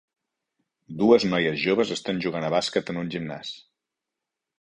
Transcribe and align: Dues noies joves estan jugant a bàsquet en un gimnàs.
Dues 1.01 1.25
noies 1.33 1.59
joves 1.63 1.91
estan 1.95 2.21
jugant 2.23 2.47
a 2.47 2.49
bàsquet 2.57 2.89
en 2.95 3.01
un 3.03 3.13
gimnàs. 3.17 3.53